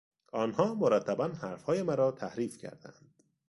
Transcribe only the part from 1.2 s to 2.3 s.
حرفهای مرا